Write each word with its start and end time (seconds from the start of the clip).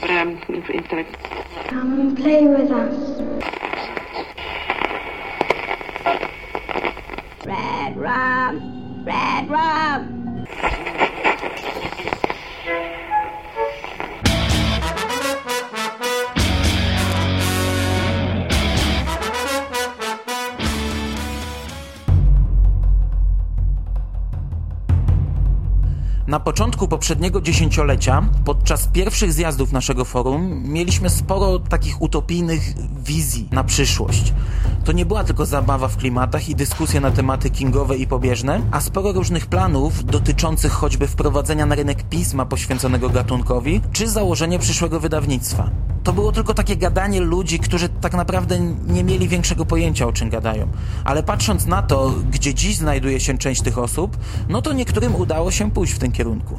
but 0.00 0.10
um, 0.10 0.42
instead. 0.48 1.06
Come 1.68 2.00
and 2.00 2.16
play 2.16 2.46
with 2.46 2.70
us. 2.70 3.20
Red 7.44 7.96
rum, 7.96 9.04
red 9.04 9.50
rum. 9.50 10.19
Na 26.30 26.40
początku 26.40 26.88
poprzedniego 26.88 27.40
dziesięciolecia, 27.40 28.22
podczas 28.44 28.86
pierwszych 28.86 29.32
zjazdów 29.32 29.72
naszego 29.72 30.04
forum, 30.04 30.62
mieliśmy 30.64 31.10
sporo 31.10 31.58
takich 31.58 32.02
utopijnych 32.02 32.74
wizji 33.04 33.48
na 33.50 33.64
przyszłość. 33.64 34.32
To 34.84 34.92
nie 34.92 35.06
była 35.06 35.24
tylko 35.24 35.46
zabawa 35.46 35.88
w 35.88 35.96
klimatach 35.96 36.48
i 36.48 36.54
dyskusje 36.54 37.00
na 37.00 37.10
tematy 37.10 37.50
kingowe 37.50 37.96
i 37.96 38.06
pobieżne, 38.06 38.60
a 38.70 38.80
sporo 38.80 39.12
różnych 39.12 39.46
planów 39.46 40.04
dotyczących 40.04 40.72
choćby 40.72 41.06
wprowadzenia 41.06 41.66
na 41.66 41.74
rynek 41.74 42.02
pisma 42.02 42.46
poświęconego 42.46 43.08
gatunkowi, 43.08 43.80
czy 43.92 44.08
założenie 44.08 44.58
przyszłego 44.58 45.00
wydawnictwa. 45.00 45.70
To 46.10 46.14
było 46.14 46.32
tylko 46.32 46.54
takie 46.54 46.76
gadanie 46.76 47.20
ludzi, 47.20 47.58
którzy 47.58 47.88
tak 47.88 48.14
naprawdę 48.14 48.60
nie 48.86 49.04
mieli 49.04 49.28
większego 49.28 49.64
pojęcia 49.64 50.06
o 50.06 50.12
czym 50.12 50.30
gadają. 50.30 50.68
Ale 51.04 51.22
patrząc 51.22 51.66
na 51.66 51.82
to, 51.82 52.14
gdzie 52.30 52.54
dziś 52.54 52.76
znajduje 52.76 53.20
się 53.20 53.38
część 53.38 53.62
tych 53.62 53.78
osób, 53.78 54.16
no 54.48 54.62
to 54.62 54.72
niektórym 54.72 55.14
udało 55.14 55.50
się 55.50 55.70
pójść 55.70 55.92
w 55.92 55.98
tym 55.98 56.12
kierunku. 56.12 56.58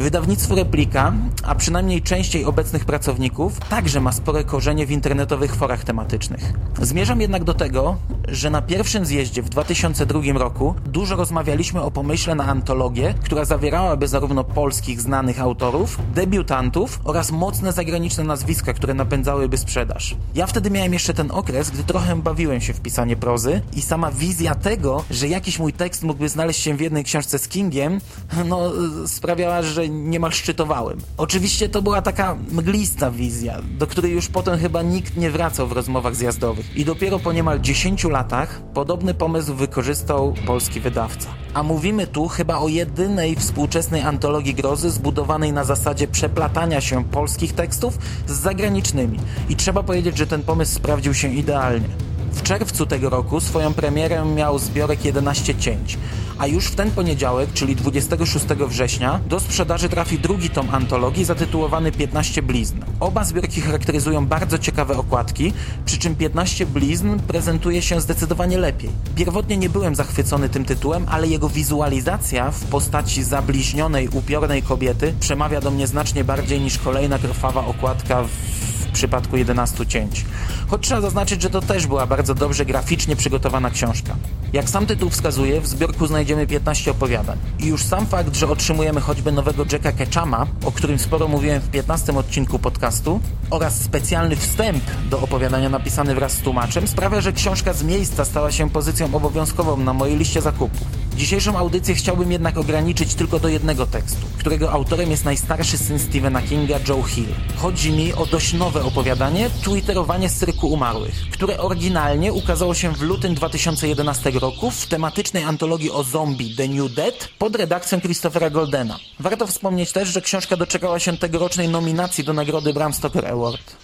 Wydawnictwo 0.00 0.54
Replika, 0.54 1.12
a 1.42 1.54
przynajmniej 1.54 2.02
częściej 2.02 2.44
obecnych 2.44 2.84
pracowników, 2.84 3.60
także 3.60 4.00
ma 4.00 4.12
spore 4.12 4.44
korzenie 4.44 4.86
w 4.86 4.90
internetowych 4.90 5.56
forach 5.56 5.84
tematycznych. 5.84 6.52
Zmierzam 6.82 7.20
jednak 7.20 7.44
do 7.44 7.54
tego, 7.54 7.96
że 8.28 8.50
na 8.50 8.62
pierwszym 8.62 9.04
zjeździe 9.04 9.42
w 9.42 9.48
2002 9.48 10.20
roku 10.32 10.74
dużo 10.86 11.16
rozmawialiśmy 11.16 11.82
o 11.82 11.90
pomyśle 11.90 12.34
na 12.34 12.44
antologię, 12.44 13.14
która 13.24 13.44
zawierałaby 13.44 14.08
zarówno 14.08 14.44
polskich 14.44 15.00
znanych 15.00 15.40
autorów, 15.40 15.98
debiutantów 16.14 17.00
oraz 17.04 17.30
mocne 17.30 17.72
zagraniczne 17.72 18.24
nazwiska, 18.24 18.72
które 18.72 18.94
napędzałyby 18.94 19.58
sprzedaż. 19.58 20.16
Ja 20.34 20.46
wtedy 20.46 20.70
miałem 20.70 20.92
jeszcze 20.92 21.14
ten 21.14 21.30
okres, 21.30 21.70
gdy 21.70 21.84
trochę 21.84 22.16
bawiłem 22.16 22.60
się 22.60 22.72
w 22.72 22.80
pisanie 22.80 23.16
prozy 23.16 23.62
i 23.76 23.82
sama 23.82 24.10
wizja 24.10 24.54
tego, 24.54 25.04
że 25.10 25.28
jakiś 25.28 25.58
mój 25.58 25.72
tekst 25.72 26.02
mógłby 26.02 26.28
znaleźć 26.28 26.60
się 26.60 26.74
w 26.74 26.80
jednej 26.80 27.04
książce 27.04 27.38
z 27.38 27.48
Kingiem, 27.48 28.00
no 28.44 28.72
sprawiała, 29.06 29.62
że 29.62 29.89
niemal 29.90 30.32
szczytowałem. 30.32 30.98
Oczywiście 31.16 31.68
to 31.68 31.82
była 31.82 32.02
taka 32.02 32.36
mglista 32.50 33.10
wizja, 33.10 33.60
do 33.78 33.86
której 33.86 34.12
już 34.12 34.28
potem 34.28 34.58
chyba 34.58 34.82
nikt 34.82 35.16
nie 35.16 35.30
wracał 35.30 35.66
w 35.66 35.72
rozmowach 35.72 36.16
zjazdowych. 36.16 36.76
I 36.76 36.84
dopiero 36.84 37.18
po 37.18 37.32
niemal 37.32 37.60
10 37.60 38.04
latach 38.04 38.62
podobny 38.74 39.14
pomysł 39.14 39.54
wykorzystał 39.54 40.34
polski 40.46 40.80
wydawca. 40.80 41.28
A 41.54 41.62
mówimy 41.62 42.06
tu 42.06 42.28
chyba 42.28 42.58
o 42.58 42.68
jedynej 42.68 43.36
współczesnej 43.36 44.02
antologii 44.02 44.54
grozy 44.54 44.90
zbudowanej 44.90 45.52
na 45.52 45.64
zasadzie 45.64 46.08
przeplatania 46.08 46.80
się 46.80 47.04
polskich 47.04 47.52
tekstów 47.52 47.98
z 48.26 48.32
zagranicznymi. 48.32 49.18
I 49.48 49.56
trzeba 49.56 49.82
powiedzieć, 49.82 50.18
że 50.18 50.26
ten 50.26 50.42
pomysł 50.42 50.74
sprawdził 50.74 51.14
się 51.14 51.28
idealnie. 51.28 52.09
W 52.32 52.42
czerwcu 52.42 52.86
tego 52.86 53.10
roku 53.10 53.40
swoją 53.40 53.74
premierę 53.74 54.24
miał 54.24 54.58
zbiorek 54.58 55.04
11 55.04 55.54
cięć, 55.54 55.98
a 56.38 56.46
już 56.46 56.66
w 56.66 56.74
ten 56.74 56.90
poniedziałek, 56.90 57.52
czyli 57.52 57.76
26 57.76 58.46
września, 58.46 59.20
do 59.28 59.40
sprzedaży 59.40 59.88
trafi 59.88 60.18
drugi 60.18 60.50
tom 60.50 60.68
antologii 60.72 61.24
zatytułowany 61.24 61.92
15 61.92 62.42
blizn. 62.42 62.76
Oba 63.00 63.24
zbiorki 63.24 63.60
charakteryzują 63.60 64.26
bardzo 64.26 64.58
ciekawe 64.58 64.96
okładki, 64.96 65.52
przy 65.84 65.98
czym 65.98 66.16
15 66.16 66.66
blizn 66.66 67.18
prezentuje 67.18 67.82
się 67.82 68.00
zdecydowanie 68.00 68.58
lepiej. 68.58 68.90
Pierwotnie 69.16 69.56
nie 69.56 69.68
byłem 69.70 69.94
zachwycony 69.94 70.48
tym 70.48 70.64
tytułem, 70.64 71.06
ale 71.08 71.26
jego 71.26 71.48
wizualizacja 71.48 72.50
w 72.50 72.64
postaci 72.64 73.22
zabliźnionej, 73.22 74.08
upiornej 74.08 74.62
kobiety 74.62 75.14
przemawia 75.20 75.60
do 75.60 75.70
mnie 75.70 75.86
znacznie 75.86 76.24
bardziej 76.24 76.60
niż 76.60 76.78
kolejna 76.78 77.18
krwawa 77.18 77.66
okładka 77.66 78.22
w 78.22 78.59
przypadku 79.00 79.36
11 79.36 79.86
cięć. 79.86 80.24
Choć 80.68 80.82
trzeba 80.82 81.00
zaznaczyć, 81.00 81.42
że 81.42 81.50
to 81.50 81.60
też 81.60 81.86
była 81.86 82.06
bardzo 82.06 82.34
dobrze 82.34 82.64
graficznie 82.64 83.16
przygotowana 83.16 83.70
książka. 83.70 84.16
Jak 84.52 84.68
sam 84.70 84.86
tytuł 84.86 85.10
wskazuje, 85.10 85.60
w 85.60 85.66
zbiorku 85.66 86.06
znajdziemy 86.06 86.46
15 86.46 86.90
opowiadań. 86.90 87.38
I 87.58 87.66
już 87.66 87.84
sam 87.84 88.06
fakt, 88.06 88.36
że 88.36 88.48
otrzymujemy 88.48 89.00
choćby 89.00 89.32
nowego 89.32 89.64
Jacka 89.72 89.92
Ketchama, 89.92 90.46
o 90.64 90.72
którym 90.72 90.98
sporo 90.98 91.28
mówiłem 91.28 91.60
w 91.60 91.70
15 91.70 92.12
odcinku 92.12 92.58
podcastu, 92.58 93.20
oraz 93.50 93.80
specjalny 93.80 94.36
wstęp 94.36 94.84
do 95.10 95.20
opowiadania 95.20 95.68
napisany 95.68 96.14
wraz 96.14 96.32
z 96.32 96.40
tłumaczem, 96.40 96.88
sprawia, 96.88 97.20
że 97.20 97.32
książka 97.32 97.72
z 97.72 97.82
miejsca 97.82 98.24
stała 98.24 98.52
się 98.52 98.70
pozycją 98.70 99.14
obowiązkową 99.14 99.76
na 99.76 99.92
mojej 99.92 100.16
liście 100.16 100.40
zakupów. 100.40 101.00
Dzisiejszą 101.16 101.58
audycję 101.58 101.94
chciałbym 101.94 102.32
jednak 102.32 102.58
ograniczyć 102.58 103.14
tylko 103.14 103.38
do 103.38 103.48
jednego 103.48 103.86
tekstu, 103.86 104.26
którego 104.38 104.72
autorem 104.72 105.10
jest 105.10 105.24
najstarszy 105.24 105.78
syn 105.78 105.98
Stephena 105.98 106.42
Kinga, 106.42 106.76
Joe 106.88 107.02
Hill. 107.02 107.34
Chodzi 107.56 107.92
mi 107.92 108.12
o 108.12 108.26
dość 108.26 108.52
nowe 108.52 108.84
opowiadanie 108.84 109.50
Twitterowanie 109.64 110.28
z 110.28 110.34
cyrku 110.34 110.68
umarłych, 110.68 111.14
które 111.30 111.58
oryginalnie 111.58 112.32
ukazało 112.32 112.74
się 112.74 112.94
w 112.94 113.02
lutym 113.02 113.34
2011 113.34 114.30
roku 114.30 114.70
w 114.70 114.86
tematycznej 114.86 115.44
antologii 115.44 115.90
o 115.90 116.02
zombie 116.02 116.56
The 116.56 116.68
New 116.68 116.94
Dead 116.94 117.28
pod 117.38 117.56
redakcją 117.56 118.00
Christophera 118.00 118.50
Goldena. 118.50 118.98
Warto 119.20 119.46
wspomnieć 119.46 119.92
też, 119.92 120.08
że 120.08 120.20
książka 120.20 120.56
doczekała 120.56 120.98
się 120.98 121.16
tegorocznej 121.16 121.68
nominacji 121.68 122.24
do 122.24 122.32
nagrody 122.32 122.72
Bram 122.72 122.92
Stoker 122.92 123.24
Award. 123.40 123.76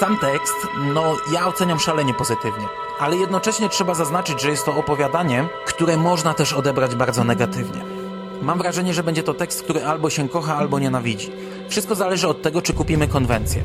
Sam 0.00 0.18
tekst, 0.18 0.54
no 0.94 1.16
ja 1.32 1.46
oceniam 1.46 1.78
szalenie 1.78 2.14
pozytywnie, 2.14 2.66
ale 2.98 3.16
jednocześnie 3.16 3.68
trzeba 3.68 3.94
zaznaczyć, 3.94 4.42
że 4.42 4.50
jest 4.50 4.64
to 4.64 4.76
opowiadanie, 4.76 5.48
które 5.66 5.96
można 5.96 6.34
też 6.34 6.52
odebrać 6.52 6.94
bardzo 6.94 7.24
negatywnie. 7.24 7.84
Mam 8.42 8.58
wrażenie, 8.58 8.94
że 8.94 9.02
będzie 9.02 9.22
to 9.22 9.34
tekst, 9.34 9.62
który 9.62 9.84
albo 9.84 10.10
się 10.10 10.28
kocha, 10.28 10.56
albo 10.56 10.78
nienawidzi. 10.78 11.32
Wszystko 11.68 11.94
zależy 11.94 12.28
od 12.28 12.42
tego, 12.42 12.62
czy 12.62 12.72
kupimy 12.72 13.08
konwencję. 13.08 13.62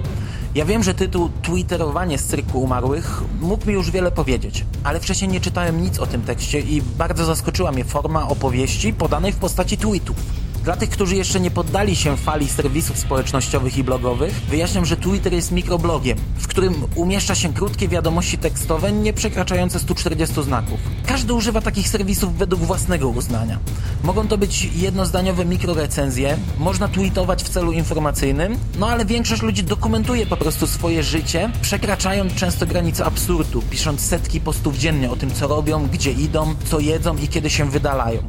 Ja 0.55 0.65
wiem, 0.65 0.83
że 0.83 0.93
tytuł 0.93 1.29
Twitterowanie 1.41 2.17
z 2.17 2.25
cyrku 2.25 2.61
umarłych 2.61 3.21
mógł 3.41 3.67
mi 3.67 3.73
już 3.73 3.91
wiele 3.91 4.11
powiedzieć, 4.11 4.65
ale 4.83 4.99
wcześniej 4.99 5.31
nie 5.31 5.41
czytałem 5.41 5.81
nic 5.81 5.99
o 5.99 6.05
tym 6.05 6.21
tekście 6.21 6.59
i 6.59 6.81
bardzo 6.81 7.25
zaskoczyła 7.25 7.71
mnie 7.71 7.85
forma 7.85 8.27
opowieści 8.27 8.93
podanej 8.93 9.31
w 9.31 9.37
postaci 9.37 9.77
tweetów. 9.77 10.15
Dla 10.63 10.75
tych, 10.75 10.89
którzy 10.89 11.15
jeszcze 11.15 11.39
nie 11.39 11.51
poddali 11.51 11.95
się 11.95 12.17
fali 12.17 12.47
serwisów 12.47 12.97
społecznościowych 12.97 13.77
i 13.77 13.83
blogowych, 13.83 14.33
wyjaśniam, 14.33 14.85
że 14.85 14.97
Twitter 14.97 15.33
jest 15.33 15.51
mikroblogiem, 15.51 16.17
w 16.37 16.47
którym 16.47 16.73
umieszcza 16.95 17.35
się 17.35 17.53
krótkie 17.53 17.87
wiadomości 17.87 18.37
tekstowe 18.37 18.91
nie 18.91 19.13
przekraczające 19.13 19.79
140 19.79 20.43
znaków. 20.43 20.79
Każdy 21.05 21.33
używa 21.33 21.61
takich 21.61 21.89
serwisów 21.89 22.37
według 22.37 22.61
własnego 22.61 23.09
uznania. 23.09 23.59
Mogą 24.03 24.27
to 24.27 24.37
być 24.37 24.63
jednozdaniowe 24.75 25.45
mikrorecenzje, 25.45 26.37
można 26.59 26.87
tweetować 26.87 27.43
w 27.43 27.49
celu 27.49 27.71
informacyjnym, 27.71 28.57
no 28.79 28.87
ale 28.87 29.05
większość 29.05 29.41
ludzi 29.41 29.63
dokumentuje 29.63 30.25
po 30.25 30.37
prostu 30.37 30.67
swoje 30.67 31.03
życie, 31.03 31.51
przekraczając 31.61 32.35
często 32.35 32.65
granice 32.65 33.05
absurdu, 33.05 33.61
pisząc 33.69 34.01
setki 34.01 34.41
postów 34.41 34.77
dziennie 34.77 35.11
o 35.11 35.15
tym, 35.15 35.31
co 35.31 35.47
robią, 35.47 35.87
gdzie 35.87 36.11
idą, 36.11 36.55
co 36.65 36.79
jedzą 36.79 37.17
i 37.17 37.27
kiedy 37.27 37.49
się 37.49 37.69
wydalają. 37.69 38.23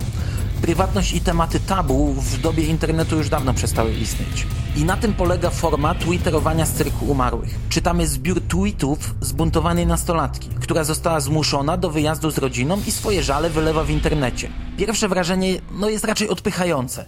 Prywatność 0.65 1.13
i 1.13 1.21
tematy 1.21 1.61
tabu 1.61 2.13
w 2.13 2.41
dobie 2.41 2.65
internetu 2.65 3.17
już 3.17 3.29
dawno 3.29 3.55
przestały 3.55 3.93
istnieć. 3.93 4.47
I 4.77 4.85
na 4.85 4.97
tym 4.97 5.15
polega 5.15 5.51
forma 5.51 5.95
twitterowania 5.95 6.67
z 6.67 6.73
cyrku 6.73 7.05
umarłych. 7.07 7.55
Czytamy 7.69 8.07
zbiór 8.07 8.41
tweetów 8.41 9.15
zbuntowanej 9.21 9.87
nastolatki, 9.87 10.49
która 10.61 10.85
została 10.85 11.21
zmuszona 11.21 11.77
do 11.77 11.91
wyjazdu 11.91 12.31
z 12.31 12.39
rodziną 12.39 12.81
i 12.87 12.91
swoje 12.91 13.23
żale 13.23 13.51
wylewa 13.51 13.85
w 13.85 13.91
internecie. 13.91 14.51
Pierwsze 14.77 15.09
wrażenie 15.09 15.61
no, 15.71 15.89
jest 15.89 16.05
raczej 16.05 16.29
odpychające. 16.29 17.07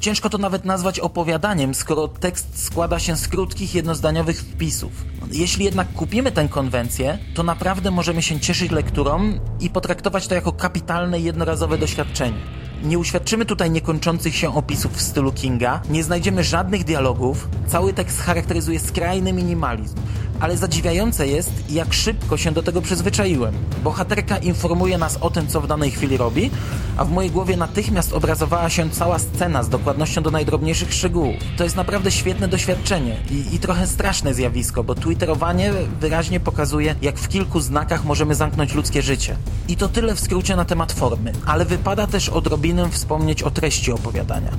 Ciężko 0.00 0.30
to 0.30 0.38
nawet 0.38 0.64
nazwać 0.64 1.00
opowiadaniem, 1.00 1.74
skoro 1.74 2.08
tekst 2.08 2.64
składa 2.64 2.98
się 2.98 3.16
z 3.16 3.28
krótkich, 3.28 3.74
jednozdaniowych 3.74 4.40
wpisów. 4.40 4.92
Jeśli 5.32 5.64
jednak 5.64 5.92
kupimy 5.92 6.32
tę 6.32 6.48
konwencję, 6.48 7.18
to 7.34 7.42
naprawdę 7.42 7.90
możemy 7.90 8.22
się 8.22 8.40
cieszyć 8.40 8.70
lekturą 8.70 9.32
i 9.60 9.70
potraktować 9.70 10.26
to 10.26 10.34
jako 10.34 10.52
kapitalne, 10.52 11.20
jednorazowe 11.20 11.78
doświadczenie. 11.78 12.65
Nie 12.82 12.98
uświadczymy 12.98 13.44
tutaj 13.44 13.70
niekończących 13.70 14.36
się 14.36 14.54
opisów 14.54 14.92
w 14.92 15.02
stylu 15.02 15.32
Kinga, 15.32 15.80
nie 15.90 16.04
znajdziemy 16.04 16.44
żadnych 16.44 16.84
dialogów, 16.84 17.48
cały 17.66 17.92
tekst 17.92 18.20
charakteryzuje 18.20 18.80
skrajny 18.80 19.32
minimalizm. 19.32 19.96
Ale 20.40 20.56
zadziwiające 20.56 21.26
jest, 21.26 21.52
jak 21.70 21.94
szybko 21.94 22.36
się 22.36 22.52
do 22.52 22.62
tego 22.62 22.82
przyzwyczaiłem. 22.82 23.54
Bohaterka 23.84 24.38
informuje 24.38 24.98
nas 24.98 25.18
o 25.20 25.30
tym, 25.30 25.46
co 25.46 25.60
w 25.60 25.66
danej 25.66 25.90
chwili 25.90 26.16
robi, 26.16 26.50
a 26.96 27.04
w 27.04 27.10
mojej 27.10 27.30
głowie 27.30 27.56
natychmiast 27.56 28.12
obrazowała 28.12 28.70
się 28.70 28.90
cała 28.90 29.18
scena 29.18 29.62
z 29.62 29.68
dokładnością 29.68 30.22
do 30.22 30.30
najdrobniejszych 30.30 30.94
szczegółów. 30.94 31.36
To 31.56 31.64
jest 31.64 31.76
naprawdę 31.76 32.10
świetne 32.10 32.48
doświadczenie 32.48 33.16
i, 33.30 33.54
i 33.54 33.58
trochę 33.58 33.86
straszne 33.86 34.34
zjawisko, 34.34 34.84
bo 34.84 34.94
twitterowanie 34.94 35.72
wyraźnie 36.00 36.40
pokazuje, 36.40 36.94
jak 37.02 37.18
w 37.18 37.28
kilku 37.28 37.60
znakach 37.60 38.04
możemy 38.04 38.34
zamknąć 38.34 38.74
ludzkie 38.74 39.02
życie. 39.02 39.36
I 39.68 39.76
to 39.76 39.88
tyle 39.88 40.14
w 40.14 40.20
skrócie 40.20 40.56
na 40.56 40.64
temat 40.64 40.92
formy, 40.92 41.32
ale 41.46 41.64
wypada 41.64 42.06
też 42.06 42.28
odrobinę 42.28 42.90
wspomnieć 42.90 43.42
o 43.42 43.50
treści 43.50 43.92
opowiadania. 43.92 44.50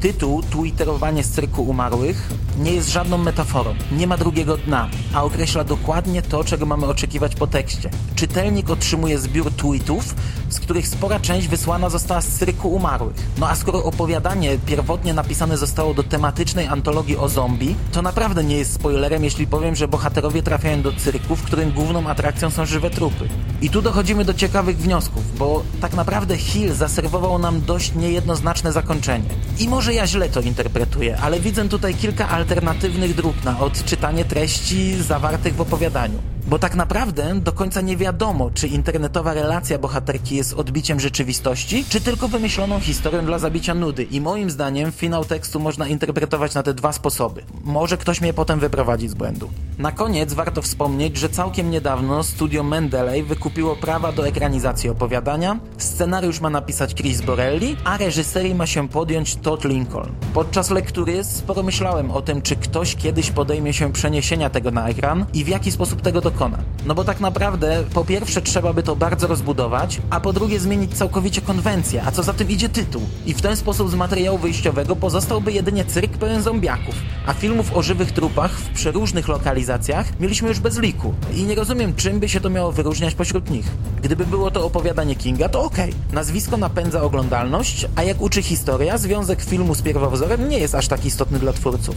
Tytuł 0.00 0.42
Twitterowanie 0.42 1.24
z 1.24 1.30
cyrku 1.30 1.62
umarłych 1.62 2.28
nie 2.58 2.72
jest 2.72 2.88
żadną 2.88 3.18
metaforą, 3.18 3.74
nie 3.92 4.06
ma 4.06 4.16
drugiego 4.16 4.56
dna, 4.56 4.88
a 5.14 5.22
określa 5.22 5.64
dokładnie 5.64 6.22
to, 6.22 6.44
czego 6.44 6.66
mamy 6.66 6.86
oczekiwać 6.86 7.34
po 7.34 7.46
tekście. 7.46 7.90
Czytelnik 8.14 8.70
otrzymuje 8.70 9.18
zbiór 9.18 9.52
tweetów, 9.52 10.14
z 10.48 10.60
których 10.60 10.88
spora 10.88 11.20
część 11.20 11.48
wysłana 11.48 11.88
została 11.88 12.20
z 12.20 12.26
cyrku 12.26 12.68
umarłych. 12.68 13.16
No 13.38 13.48
a 13.48 13.54
skoro 13.54 13.84
opowiadanie 13.84 14.58
pierwotnie 14.66 15.14
napisane 15.14 15.56
zostało 15.56 15.94
do 15.94 16.02
tematycznej 16.02 16.66
antologii 16.66 17.16
o 17.16 17.28
zombie, 17.28 17.74
to 17.92 18.02
naprawdę 18.02 18.44
nie 18.44 18.56
jest 18.56 18.72
spoilerem, 18.72 19.24
jeśli 19.24 19.46
powiem, 19.46 19.76
że 19.76 19.88
bohaterowie 19.88 20.42
trafiają 20.42 20.82
do 20.82 20.92
cyrku, 20.92 21.36
w 21.36 21.42
którym 21.42 21.72
główną 21.72 22.08
atrakcją 22.08 22.50
są 22.50 22.66
żywe 22.66 22.90
trupy. 22.90 23.28
I 23.62 23.70
tu 23.70 23.82
dochodzimy 23.82 24.24
do 24.24 24.34
ciekawych 24.34 24.78
wniosków, 24.78 25.38
bo 25.38 25.62
tak 25.80 25.94
naprawdę 25.94 26.36
Hill 26.36 26.74
zaserwował 26.74 27.38
nam 27.38 27.60
dość 27.60 27.94
niejednoznaczne 27.94 28.72
zakończenie. 28.72 29.28
I 29.58 29.68
może 29.68 29.94
ja 29.94 30.06
źle 30.06 30.28
to 30.28 30.40
interpretuję, 30.40 31.18
ale 31.22 31.40
widzę 31.40 31.68
tutaj 31.68 31.94
kilka 31.94 32.28
alternatywnych 32.42 33.14
dróg 33.14 33.44
na 33.44 33.60
odczytanie 33.60 34.24
treści 34.24 35.02
zawartych 35.02 35.54
w 35.54 35.60
opowiadaniu. 35.60 36.18
Bo 36.46 36.58
tak 36.58 36.74
naprawdę 36.74 37.40
do 37.40 37.52
końca 37.52 37.80
nie 37.80 37.96
wiadomo, 37.96 38.50
czy 38.50 38.68
internetowa 38.68 39.34
relacja 39.34 39.78
bohaterki 39.78 40.36
jest 40.36 40.52
odbiciem 40.52 41.00
rzeczywistości, 41.00 41.84
czy 41.88 42.00
tylko 42.00 42.28
wymyśloną 42.28 42.80
historią 42.80 43.24
dla 43.24 43.38
zabicia 43.38 43.74
nudy. 43.74 44.02
I 44.02 44.20
moim 44.20 44.50
zdaniem 44.50 44.92
finał 44.92 45.24
tekstu 45.24 45.60
można 45.60 45.88
interpretować 45.88 46.54
na 46.54 46.62
te 46.62 46.74
dwa 46.74 46.92
sposoby. 46.92 47.42
Może 47.64 47.96
ktoś 47.96 48.20
mnie 48.20 48.32
potem 48.32 48.60
wyprowadzi 48.60 49.08
z 49.08 49.14
błędu. 49.14 49.50
Na 49.78 49.92
koniec 49.92 50.34
warto 50.34 50.62
wspomnieć, 50.62 51.16
że 51.16 51.28
całkiem 51.28 51.70
niedawno 51.70 52.22
studio 52.22 52.62
Mendeley 52.62 53.22
wykupiło 53.22 53.76
prawa 53.76 54.12
do 54.12 54.26
ekranizacji 54.26 54.90
opowiadania, 54.90 55.58
scenariusz 55.78 56.40
ma 56.40 56.50
napisać 56.50 56.94
Chris 56.94 57.20
Borelli, 57.20 57.76
a 57.84 57.96
reżyserii 57.96 58.54
ma 58.54 58.66
się 58.66 58.88
podjąć 58.88 59.36
Todd 59.36 59.64
Lincoln. 59.64 60.12
Podczas 60.34 60.70
lektury 60.70 61.24
sporo 61.24 61.62
myślałem 61.62 62.10
o 62.10 62.22
tym, 62.22 62.42
czy 62.42 62.56
ktoś 62.56 62.96
kiedyś 62.96 63.30
podejmie 63.30 63.72
się 63.72 63.92
przeniesienia 63.92 64.50
tego 64.50 64.70
na 64.70 64.88
ekran 64.88 65.26
i 65.34 65.44
w 65.44 65.48
jaki 65.48 65.72
sposób 65.72 66.02
tego 66.02 66.20
dokona. 66.32 66.58
No 66.86 66.94
bo 66.94 67.04
tak 67.04 67.20
naprawdę 67.20 67.84
po 67.94 68.04
pierwsze 68.04 68.42
trzeba 68.42 68.72
by 68.72 68.82
to 68.82 68.96
bardzo 68.96 69.26
rozbudować, 69.26 70.00
a 70.10 70.20
po 70.20 70.32
drugie 70.32 70.60
zmienić 70.60 70.94
całkowicie 70.94 71.40
konwencję, 71.40 72.02
a 72.06 72.10
co 72.10 72.22
za 72.22 72.32
tym 72.32 72.50
idzie 72.50 72.68
tytuł. 72.68 73.02
I 73.26 73.34
w 73.34 73.42
ten 73.42 73.56
sposób 73.56 73.90
z 73.90 73.94
materiału 73.94 74.38
wyjściowego 74.38 74.96
pozostałby 74.96 75.52
jedynie 75.52 75.84
cyrk 75.84 76.18
pełen 76.18 76.42
zombiaków, 76.42 76.94
a 77.26 77.32
filmów 77.32 77.76
o 77.76 77.82
żywych 77.82 78.12
trupach 78.12 78.50
w 78.50 78.68
przeróżnych 78.68 79.28
lokalizacjach 79.28 80.20
mieliśmy 80.20 80.48
już 80.48 80.60
bez 80.60 80.78
liku. 80.78 81.14
I 81.34 81.42
nie 81.42 81.54
rozumiem, 81.54 81.94
czym 81.94 82.20
by 82.20 82.28
się 82.28 82.40
to 82.40 82.50
miało 82.50 82.72
wyróżniać 82.72 83.14
pośród 83.14 83.50
nich. 83.50 83.66
Gdyby 84.02 84.26
było 84.26 84.50
to 84.50 84.66
opowiadanie 84.66 85.16
Kinga, 85.16 85.48
to 85.48 85.62
okej. 85.62 85.90
Okay. 85.90 86.14
Nazwisko 86.14 86.56
napędza 86.56 87.02
oglądalność, 87.02 87.86
a 87.96 88.02
jak 88.02 88.20
uczy 88.20 88.42
historia, 88.42 88.98
związek 88.98 89.42
filmu 89.42 89.74
z 89.74 89.82
pierwowzorem 89.82 90.48
nie 90.48 90.58
jest 90.58 90.74
aż 90.74 90.88
tak 90.88 91.04
istotny 91.04 91.38
dla 91.38 91.52
twórców. 91.52 91.94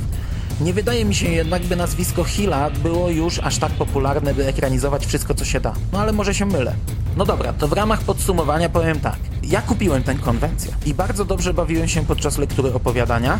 Nie 0.62 0.74
wydaje 0.74 1.06
mi 1.06 1.16
się 1.16 1.28
jednak, 1.28 1.64
by 1.64 1.76
nazwisko 1.76 2.24
Hilla 2.24 2.70
było 2.70 3.10
już 3.10 3.40
aż 3.40 3.58
tak 3.58 3.72
popularne, 3.72 4.34
by 4.34 4.48
ekranizować 4.48 5.06
wszystko, 5.06 5.34
co 5.34 5.46
się 5.46 5.60
da. 5.60 5.74
No 5.92 6.00
ale 6.00 6.12
może 6.12 6.34
się 6.34 6.46
mylę. 6.46 6.76
No 7.18 7.26
dobra, 7.26 7.54
to 7.54 7.68
w 7.68 7.74
ramach 7.74 8.02
podsumowania 8.02 8.70
powiem 8.70 9.00
tak. 9.00 9.18
Ja 9.44 9.62
kupiłem 9.62 10.04
tę 10.04 10.16
konwencję 10.16 10.72
i 10.86 10.94
bardzo 10.94 11.26
dobrze 11.26 11.54
bawiłem 11.54 11.88
się 11.88 12.06
podczas 12.06 12.38
lektury 12.38 12.74
opowiadania, 12.74 13.40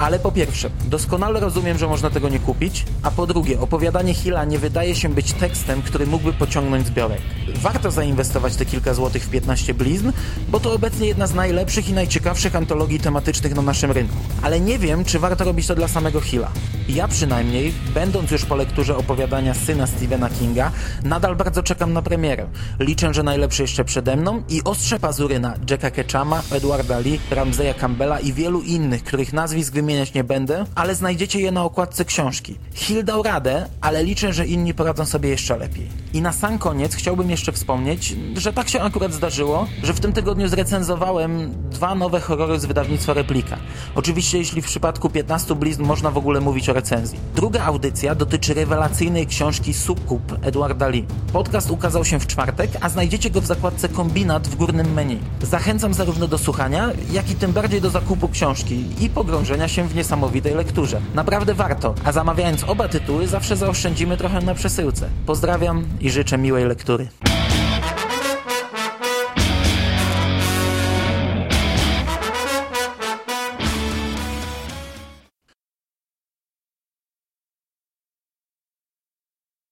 ale 0.00 0.18
po 0.18 0.32
pierwsze, 0.32 0.70
doskonale 0.84 1.40
rozumiem, 1.40 1.78
że 1.78 1.86
można 1.86 2.10
tego 2.10 2.28
nie 2.28 2.38
kupić, 2.38 2.84
a 3.02 3.10
po 3.10 3.26
drugie, 3.26 3.60
opowiadanie 3.60 4.14
Hilla 4.14 4.44
nie 4.44 4.58
wydaje 4.58 4.94
się 4.94 5.08
być 5.08 5.32
tekstem, 5.32 5.82
który 5.82 6.06
mógłby 6.06 6.32
pociągnąć 6.32 6.86
zbiorek. 6.86 7.20
Warto 7.54 7.90
zainwestować 7.90 8.56
te 8.56 8.66
kilka 8.66 8.94
złotych 8.94 9.22
w 9.22 9.30
15 9.30 9.74
blizn, 9.74 10.12
bo 10.48 10.60
to 10.60 10.72
obecnie 10.72 11.06
jedna 11.06 11.26
z 11.26 11.34
najlepszych 11.34 11.88
i 11.88 11.92
najciekawszych 11.92 12.56
antologii 12.56 13.00
tematycznych 13.00 13.54
na 13.54 13.62
naszym 13.62 13.90
rynku. 13.90 14.16
Ale 14.42 14.60
nie 14.60 14.78
wiem, 14.78 15.04
czy 15.04 15.18
warto 15.18 15.44
robić 15.44 15.66
to 15.66 15.74
dla 15.74 15.88
samego 15.88 16.20
Hilla. 16.20 16.50
Ja 16.88 17.08
przynajmniej, 17.08 17.72
będąc 17.94 18.30
już 18.30 18.44
po 18.44 18.56
lekturze 18.56 18.96
opowiadania 18.96 19.54
syna 19.54 19.86
Stephena 19.86 20.30
Kinga, 20.30 20.70
nadal 21.04 21.36
bardzo 21.36 21.62
czekam 21.62 21.92
na 21.92 22.02
premierę. 22.02 22.46
Liczę, 22.78 23.14
że 23.14 23.22
najlepszy 23.22 23.62
jeszcze 23.62 23.84
przede 23.84 24.16
mną 24.16 24.42
i 24.48 24.64
ostrze 24.64 24.98
pazury 24.98 25.40
na 25.40 25.54
Jacka 25.70 25.90
Ketchama, 25.90 26.42
Edwarda 26.52 26.98
Lee, 26.98 27.20
Ramseya 27.30 27.74
Campbella 27.74 28.20
i 28.20 28.32
wielu 28.32 28.60
innych, 28.60 29.04
których 29.04 29.32
nazwisk 29.32 29.74
wymieniać 29.90 30.14
nie 30.14 30.24
będę, 30.24 30.64
ale 30.74 30.94
znajdziecie 30.94 31.40
je 31.40 31.52
na 31.52 31.64
okładce 31.64 32.04
książki. 32.04 32.54
Hill 32.74 33.04
dał 33.04 33.22
radę, 33.22 33.66
ale 33.80 34.04
liczę, 34.04 34.32
że 34.32 34.46
inni 34.46 34.74
poradzą 34.74 35.06
sobie 35.06 35.28
jeszcze 35.28 35.56
lepiej. 35.56 35.86
I 36.14 36.22
na 36.22 36.32
sam 36.32 36.58
koniec 36.58 36.94
chciałbym 36.94 37.30
jeszcze 37.30 37.52
wspomnieć, 37.52 38.16
że 38.36 38.52
tak 38.52 38.68
się 38.68 38.80
akurat 38.80 39.12
zdarzyło, 39.12 39.66
że 39.82 39.94
w 39.94 40.00
tym 40.00 40.12
tygodniu 40.12 40.48
zrecenzowałem 40.48 41.52
dwa 41.70 41.94
nowe 41.94 42.20
horrory 42.20 42.58
z 42.58 42.64
wydawnictwa 42.64 43.14
Replika. 43.14 43.56
Oczywiście 43.94 44.38
jeśli 44.38 44.62
w 44.62 44.64
przypadku 44.64 45.10
15 45.10 45.54
blizn 45.54 45.82
można 45.82 46.10
w 46.10 46.18
ogóle 46.18 46.40
mówić 46.40 46.68
o 46.68 46.72
recenzji. 46.72 47.18
Druga 47.34 47.64
audycja 47.64 48.14
dotyczy 48.14 48.54
rewelacyjnej 48.54 49.26
książki 49.26 49.74
Sukkup 49.74 50.36
Edwarda 50.42 50.88
Lee. 50.88 51.06
Podcast 51.32 51.70
ukazał 51.70 52.04
się 52.04 52.20
w 52.20 52.26
czwartek, 52.26 52.70
a 52.80 52.88
znajdziecie 52.88 53.30
go 53.30 53.40
w 53.40 53.46
zakładce 53.46 53.88
Kombinat 53.88 54.48
w 54.48 54.56
górnym 54.56 54.92
menu. 54.92 55.18
Zachęcam 55.42 55.94
zarówno 55.94 56.28
do 56.28 56.38
słuchania, 56.38 56.90
jak 57.12 57.30
i 57.30 57.34
tym 57.34 57.52
bardziej 57.52 57.80
do 57.80 57.90
zakupu 57.90 58.28
książki 58.28 58.84
i 59.00 59.10
pogrążenia 59.10 59.68
się 59.68 59.88
w 59.88 59.94
niesamowitej 59.94 60.54
lekturze. 60.54 61.00
Naprawdę 61.14 61.54
warto, 61.54 61.94
a 62.04 62.12
zamawiając 62.12 62.64
oba 62.64 62.88
tytuły 62.88 63.26
zawsze 63.26 63.56
zaoszczędzimy 63.56 64.16
trochę 64.16 64.40
na 64.40 64.54
przesyłce. 64.54 65.08
Pozdrawiam 65.26 65.84
i 66.00 66.10
życzę 66.10 66.38
miłej 66.38 66.64
lektury. 66.64 67.08